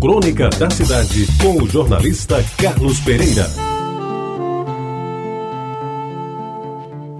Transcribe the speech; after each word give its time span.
Crônica 0.00 0.48
da 0.50 0.70
Cidade, 0.70 1.26
com 1.42 1.60
o 1.60 1.68
jornalista 1.68 2.36
Carlos 2.56 3.00
Pereira. 3.00 3.44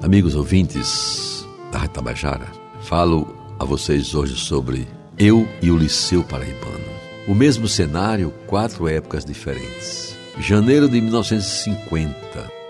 Amigos 0.01 0.37
ouvintes 0.37 1.45
da 1.73 1.89
Tabajara, 1.89 2.47
falo 2.83 3.35
a 3.59 3.65
vocês 3.65 4.15
hoje 4.15 4.37
sobre 4.37 4.87
Eu 5.19 5.49
e 5.61 5.73
o 5.73 5.77
Liceu 5.77 6.23
Paraibano. 6.23 6.79
O 7.27 7.35
mesmo 7.35 7.67
cenário, 7.67 8.33
quatro 8.47 8.87
épocas 8.87 9.25
diferentes. 9.25 10.17
Janeiro 10.39 10.89
de 10.89 11.01
1950, 11.01 12.15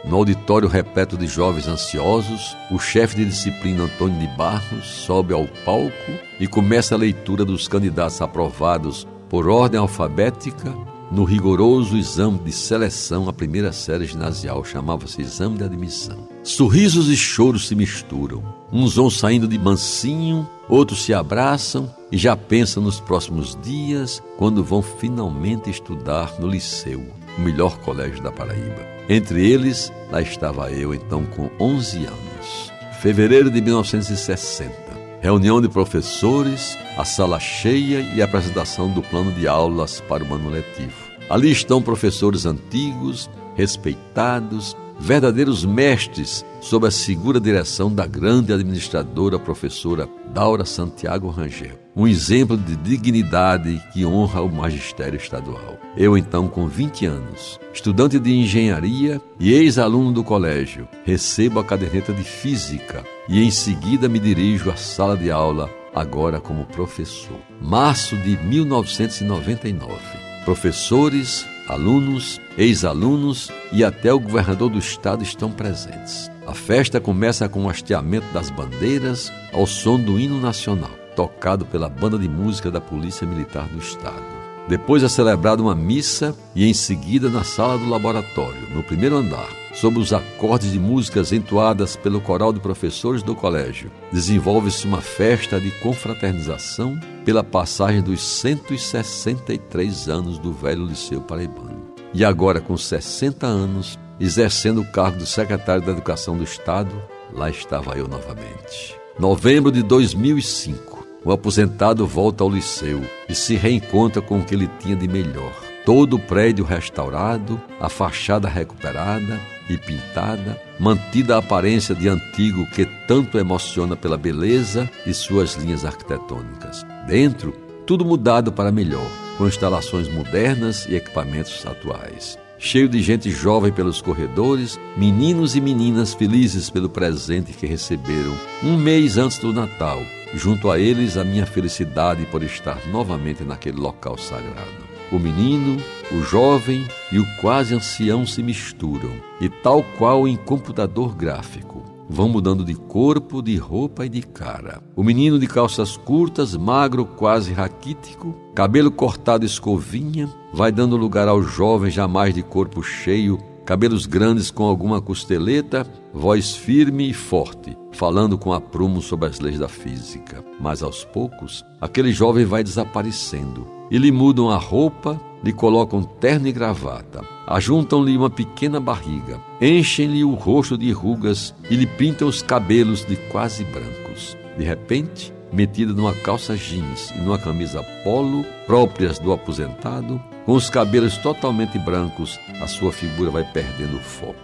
no 0.06 0.16
auditório 0.16 0.68
repleto 0.68 1.18
de 1.18 1.26
jovens 1.26 1.68
ansiosos, 1.68 2.56
o 2.70 2.78
chefe 2.78 3.16
de 3.16 3.26
disciplina 3.26 3.84
Antônio 3.84 4.18
de 4.18 4.36
Barros 4.38 4.86
sobe 4.86 5.34
ao 5.34 5.46
palco 5.66 6.12
e 6.40 6.46
começa 6.46 6.94
a 6.94 6.98
leitura 6.98 7.44
dos 7.44 7.68
candidatos 7.68 8.22
aprovados 8.22 9.06
por 9.28 9.48
ordem 9.48 9.78
alfabética 9.78 10.74
no 11.10 11.24
rigoroso 11.24 11.96
exame 11.96 12.38
de 12.38 12.52
seleção 12.52 13.28
à 13.28 13.32
primeira 13.32 13.72
série 13.72 14.04
ginasial, 14.04 14.62
chamava-se 14.62 15.22
exame 15.22 15.56
de 15.56 15.64
admissão. 15.64 16.28
Sorrisos 16.42 17.08
e 17.08 17.16
choros 17.16 17.66
se 17.66 17.74
misturam. 17.74 18.42
Uns 18.70 18.96
vão 18.96 19.08
saindo 19.08 19.48
de 19.48 19.58
mansinho, 19.58 20.46
outros 20.68 21.02
se 21.02 21.14
abraçam 21.14 21.90
e 22.12 22.18
já 22.18 22.36
pensam 22.36 22.82
nos 22.82 23.00
próximos 23.00 23.56
dias, 23.62 24.22
quando 24.36 24.62
vão 24.62 24.82
finalmente 24.82 25.70
estudar 25.70 26.34
no 26.38 26.46
liceu, 26.46 27.02
o 27.38 27.40
melhor 27.40 27.78
colégio 27.78 28.22
da 28.22 28.30
Paraíba. 28.30 28.86
Entre 29.08 29.50
eles, 29.50 29.90
lá 30.10 30.20
estava 30.20 30.70
eu, 30.70 30.92
então 30.92 31.24
com 31.24 31.50
11 31.58 32.04
anos. 32.04 32.72
Fevereiro 33.00 33.50
de 33.50 33.62
1960 33.62 34.87
reunião 35.20 35.60
de 35.60 35.68
professores, 35.68 36.78
a 36.96 37.04
sala 37.04 37.40
cheia 37.40 38.00
e 38.14 38.22
a 38.22 38.24
apresentação 38.24 38.88
do 38.88 39.02
plano 39.02 39.32
de 39.32 39.48
aulas 39.48 40.00
para 40.00 40.24
o 40.24 40.34
ano 40.34 40.48
letivo. 40.48 41.08
Ali 41.28 41.50
estão 41.50 41.82
professores 41.82 42.46
antigos, 42.46 43.28
respeitados, 43.54 44.76
verdadeiros 44.98 45.64
mestres 45.64 46.44
sob 46.60 46.86
a 46.86 46.90
segura 46.90 47.40
direção 47.40 47.92
da 47.92 48.06
grande 48.06 48.52
administradora 48.52 49.38
professora 49.38 50.08
Daura 50.34 50.64
Santiago 50.64 51.28
Rangel. 51.28 51.78
Um 51.94 52.06
exemplo 52.06 52.56
de 52.56 52.76
dignidade 52.76 53.82
que 53.92 54.04
honra 54.04 54.40
o 54.42 54.50
magistério 54.50 55.16
estadual. 55.16 55.78
Eu, 55.96 56.16
então, 56.16 56.46
com 56.46 56.68
20 56.68 57.06
anos, 57.06 57.58
estudante 57.72 58.18
de 58.18 58.32
engenharia 58.32 59.20
e 59.40 59.52
ex-aluno 59.52 60.12
do 60.12 60.22
colégio, 60.22 60.86
recebo 61.04 61.58
a 61.58 61.64
caderneta 61.64 62.12
de 62.12 62.22
física 62.22 63.04
e 63.28 63.42
em 63.42 63.50
seguida 63.50 64.08
me 64.08 64.18
dirijo 64.18 64.70
à 64.70 64.76
sala 64.76 65.16
de 65.16 65.30
aula, 65.30 65.70
agora 65.94 66.40
como 66.40 66.66
professor. 66.66 67.38
Março 67.60 68.16
de 68.18 68.36
1999. 68.36 69.96
Professores, 70.44 71.44
alunos, 71.68 72.40
ex-alunos 72.56 73.50
e 73.70 73.84
até 73.84 74.12
o 74.12 74.18
governador 74.18 74.70
do 74.70 74.78
estado 74.78 75.22
estão 75.22 75.50
presentes. 75.52 76.30
A 76.46 76.54
festa 76.54 76.98
começa 76.98 77.48
com 77.48 77.64
o 77.64 77.68
hasteamento 77.68 78.26
das 78.32 78.50
bandeiras 78.50 79.30
ao 79.52 79.66
som 79.66 80.00
do 80.00 80.18
hino 80.18 80.40
nacional, 80.40 80.90
tocado 81.14 81.66
pela 81.66 81.88
banda 81.88 82.18
de 82.18 82.28
música 82.28 82.70
da 82.70 82.80
Polícia 82.80 83.26
Militar 83.26 83.68
do 83.68 83.78
Estado. 83.78 84.37
Depois 84.68 85.02
é 85.02 85.08
celebrada 85.08 85.62
uma 85.62 85.74
missa 85.74 86.36
e 86.54 86.66
em 86.66 86.74
seguida 86.74 87.30
na 87.30 87.42
sala 87.42 87.78
do 87.78 87.88
laboratório, 87.88 88.68
no 88.74 88.82
primeiro 88.82 89.16
andar, 89.16 89.48
sob 89.74 89.98
os 89.98 90.12
acordes 90.12 90.72
de 90.72 90.78
músicas 90.78 91.32
entoadas 91.32 91.96
pelo 91.96 92.20
coral 92.20 92.52
de 92.52 92.60
professores 92.60 93.22
do 93.22 93.34
colégio, 93.34 93.90
desenvolve-se 94.12 94.86
uma 94.86 95.00
festa 95.00 95.58
de 95.58 95.70
confraternização 95.80 97.00
pela 97.24 97.42
passagem 97.42 98.02
dos 98.02 98.20
163 98.20 100.06
anos 100.06 100.38
do 100.38 100.52
velho 100.52 100.84
Liceu 100.84 101.22
Paraibano. 101.22 101.94
E 102.12 102.22
agora, 102.22 102.60
com 102.60 102.76
60 102.76 103.46
anos, 103.46 103.98
exercendo 104.20 104.82
o 104.82 104.92
cargo 104.92 105.16
de 105.16 105.26
secretário 105.26 105.82
da 105.82 105.92
Educação 105.92 106.36
do 106.36 106.44
Estado, 106.44 106.94
lá 107.32 107.48
estava 107.48 107.96
eu 107.96 108.06
novamente. 108.06 108.94
Novembro 109.18 109.72
de 109.72 109.82
2005 109.82 110.97
o 111.28 111.32
aposentado 111.32 112.06
volta 112.06 112.42
ao 112.42 112.48
liceu 112.48 113.02
e 113.28 113.34
se 113.34 113.54
reencontra 113.54 114.22
com 114.22 114.38
o 114.38 114.44
que 114.44 114.54
ele 114.54 114.66
tinha 114.78 114.96
de 114.96 115.06
melhor. 115.06 115.52
Todo 115.84 116.16
o 116.16 116.18
prédio 116.18 116.64
restaurado, 116.64 117.60
a 117.78 117.90
fachada 117.90 118.48
recuperada 118.48 119.38
e 119.68 119.76
pintada, 119.76 120.58
mantida 120.80 121.34
a 121.36 121.40
aparência 121.40 121.94
de 121.94 122.08
antigo 122.08 122.64
que 122.70 122.86
tanto 123.06 123.38
emociona 123.38 123.94
pela 123.94 124.16
beleza 124.16 124.88
e 125.04 125.12
suas 125.12 125.52
linhas 125.52 125.84
arquitetônicas. 125.84 126.82
Dentro, 127.06 127.52
tudo 127.86 128.06
mudado 128.06 128.50
para 128.50 128.72
melhor, 128.72 129.06
com 129.36 129.46
instalações 129.46 130.08
modernas 130.08 130.86
e 130.86 130.96
equipamentos 130.96 131.66
atuais 131.66 132.38
cheio 132.58 132.88
de 132.88 133.00
gente 133.00 133.30
jovem 133.30 133.72
pelos 133.72 134.02
corredores, 134.02 134.78
meninos 134.96 135.54
e 135.54 135.60
meninas 135.60 136.14
felizes 136.14 136.68
pelo 136.68 136.88
presente 136.88 137.52
que 137.52 137.66
receberam 137.66 138.36
um 138.62 138.76
mês 138.76 139.16
antes 139.16 139.38
do 139.38 139.52
Natal 139.52 140.02
junto 140.34 140.70
a 140.70 140.78
eles 140.78 141.16
a 141.16 141.24
minha 141.24 141.46
felicidade 141.46 142.26
por 142.26 142.42
estar 142.42 142.86
novamente 142.88 143.44
naquele 143.44 143.78
local 143.78 144.18
sagrado. 144.18 144.88
O 145.10 145.18
menino, 145.18 145.82
o 146.12 146.20
jovem 146.20 146.86
e 147.10 147.18
o 147.18 147.24
quase 147.40 147.74
ancião 147.74 148.26
se 148.26 148.42
misturam, 148.42 149.12
e 149.40 149.48
tal 149.48 149.82
qual 149.96 150.28
em 150.28 150.36
computador 150.36 151.14
gráfico, 151.14 151.82
vão 152.08 152.28
mudando 152.28 152.64
de 152.64 152.74
corpo, 152.74 153.42
de 153.42 153.56
roupa 153.56 154.06
e 154.06 154.08
de 154.08 154.22
cara. 154.22 154.82
O 154.96 155.02
menino 155.02 155.38
de 155.38 155.46
calças 155.46 155.96
curtas, 155.96 156.56
magro, 156.56 157.04
quase 157.04 157.52
raquítico, 157.52 158.34
cabelo 158.54 158.90
cortado 158.90 159.44
escovinha, 159.44 160.28
vai 160.52 160.72
dando 160.72 160.96
lugar 160.96 161.28
ao 161.28 161.42
jovem 161.42 161.90
jamais 161.90 162.34
de 162.34 162.42
corpo 162.42 162.82
cheio, 162.82 163.38
cabelos 163.64 164.06
grandes 164.06 164.50
com 164.50 164.64
alguma 164.64 165.00
costeleta, 165.00 165.86
voz 166.12 166.56
firme 166.56 167.10
e 167.10 167.12
forte, 167.12 167.76
falando 167.92 168.38
com 168.38 168.52
aprumo 168.52 169.02
sobre 169.02 169.28
as 169.28 169.40
leis 169.40 169.58
da 169.58 169.68
física. 169.68 170.42
Mas 170.58 170.82
aos 170.82 171.04
poucos, 171.04 171.64
aquele 171.80 172.10
jovem 172.10 172.46
vai 172.46 172.64
desaparecendo 172.64 173.66
e 173.90 173.98
lhe 173.98 174.10
mudam 174.10 174.50
a 174.50 174.56
roupa, 174.56 175.20
lhe 175.44 175.52
colocam 175.52 176.02
terno 176.02 176.48
e 176.48 176.52
gravata, 176.52 177.22
ajuntam-lhe 177.48 178.16
uma 178.16 178.28
pequena 178.28 178.78
barriga, 178.78 179.40
enchem-lhe 179.60 180.22
o 180.22 180.34
rosto 180.34 180.76
de 180.76 180.92
rugas 180.92 181.54
e 181.70 181.74
lhe 181.74 181.86
pintam 181.86 182.28
os 182.28 182.42
cabelos 182.42 183.04
de 183.06 183.16
quase 183.16 183.64
brancos. 183.64 184.36
De 184.58 184.64
repente, 184.64 185.32
metida 185.50 185.94
numa 185.94 186.12
calça 186.12 186.56
jeans 186.56 187.10
e 187.16 187.18
numa 187.18 187.38
camisa 187.38 187.82
polo 188.04 188.44
próprias 188.66 189.18
do 189.18 189.32
aposentado, 189.32 190.22
com 190.44 190.52
os 190.52 190.68
cabelos 190.68 191.16
totalmente 191.16 191.78
brancos, 191.78 192.38
a 192.60 192.66
sua 192.66 192.92
figura 192.92 193.30
vai 193.30 193.44
perdendo 193.44 193.96
o 193.96 194.00
foco. 194.00 194.36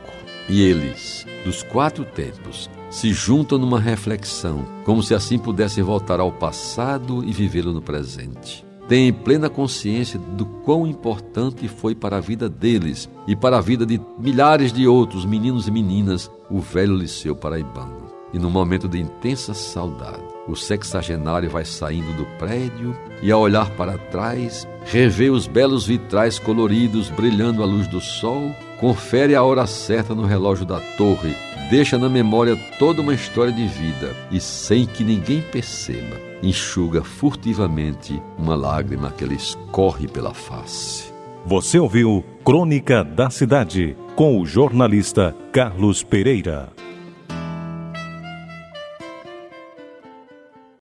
E 0.48 0.62
eles, 0.62 1.26
dos 1.44 1.62
quatro 1.62 2.04
tempos, 2.04 2.70
se 2.90 3.12
juntam 3.12 3.58
numa 3.58 3.80
reflexão, 3.80 4.64
como 4.84 5.02
se 5.02 5.14
assim 5.14 5.38
pudessem 5.38 5.82
voltar 5.82 6.20
ao 6.20 6.30
passado 6.30 7.24
e 7.24 7.32
vivê-lo 7.32 7.72
no 7.72 7.82
presente. 7.82 8.64
Têm 8.88 9.12
plena 9.12 9.48
consciência 9.48 10.18
do 10.18 10.44
quão 10.44 10.86
importante 10.86 11.68
foi 11.68 11.94
para 11.94 12.18
a 12.18 12.20
vida 12.20 12.48
deles 12.48 13.08
e 13.26 13.34
para 13.34 13.56
a 13.56 13.60
vida 13.60 13.86
de 13.86 14.00
milhares 14.18 14.72
de 14.72 14.86
outros 14.86 15.24
meninos 15.24 15.66
e 15.66 15.70
meninas 15.70 16.30
o 16.50 16.60
velho 16.60 16.94
Liceu 16.94 17.34
Paraibano. 17.34 18.12
E 18.32 18.38
num 18.38 18.50
momento 18.50 18.86
de 18.88 19.00
intensa 19.00 19.54
saudade, 19.54 20.22
o 20.46 20.54
sexagenário 20.54 21.48
vai 21.48 21.64
saindo 21.64 22.12
do 22.14 22.26
prédio 22.36 22.94
e, 23.22 23.30
ao 23.30 23.40
olhar 23.40 23.70
para 23.70 23.96
trás, 23.96 24.68
revê 24.84 25.30
os 25.30 25.46
belos 25.46 25.86
vitrais 25.86 26.38
coloridos 26.38 27.08
brilhando 27.08 27.62
à 27.62 27.66
luz 27.66 27.86
do 27.86 28.00
sol, 28.00 28.50
confere 28.78 29.34
a 29.34 29.42
hora 29.42 29.66
certa 29.66 30.14
no 30.14 30.26
relógio 30.26 30.66
da 30.66 30.80
torre, 30.98 31.34
deixa 31.70 31.96
na 31.96 32.08
memória 32.08 32.56
toda 32.78 33.00
uma 33.00 33.14
história 33.14 33.52
de 33.52 33.66
vida 33.66 34.14
e, 34.30 34.40
sem 34.40 34.84
que 34.84 35.02
ninguém 35.02 35.40
perceba, 35.40 36.20
enxuga 36.48 37.02
furtivamente 37.02 38.20
uma 38.38 38.54
lágrima 38.54 39.10
que 39.10 39.24
lhe 39.24 39.34
escorre 39.34 40.06
pela 40.06 40.34
face. 40.34 41.12
Você 41.46 41.78
ouviu 41.78 42.24
Crônica 42.44 43.04
da 43.04 43.30
Cidade 43.30 43.96
com 44.16 44.40
o 44.40 44.46
jornalista 44.46 45.34
Carlos 45.52 46.02
Pereira. 46.02 46.68